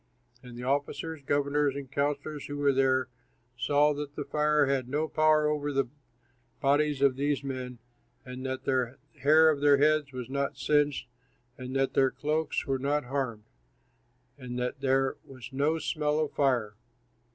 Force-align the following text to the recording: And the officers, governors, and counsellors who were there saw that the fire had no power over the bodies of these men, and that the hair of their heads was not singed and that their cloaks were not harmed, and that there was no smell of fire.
And 0.41 0.57
the 0.57 0.63
officers, 0.63 1.21
governors, 1.23 1.75
and 1.75 1.91
counsellors 1.91 2.47
who 2.47 2.57
were 2.57 2.73
there 2.73 3.07
saw 3.55 3.93
that 3.93 4.15
the 4.15 4.23
fire 4.25 4.65
had 4.65 4.89
no 4.89 5.07
power 5.07 5.47
over 5.47 5.71
the 5.71 5.89
bodies 6.59 7.03
of 7.03 7.15
these 7.17 7.43
men, 7.43 7.77
and 8.25 8.43
that 8.43 8.63
the 8.63 8.97
hair 9.19 9.51
of 9.51 9.61
their 9.61 9.77
heads 9.77 10.11
was 10.11 10.27
not 10.27 10.57
singed 10.57 11.05
and 11.55 11.75
that 11.75 11.93
their 11.93 12.09
cloaks 12.09 12.65
were 12.65 12.79
not 12.79 13.03
harmed, 13.03 13.43
and 14.39 14.57
that 14.57 14.81
there 14.81 15.17
was 15.23 15.53
no 15.53 15.77
smell 15.77 16.19
of 16.19 16.31
fire. 16.33 16.73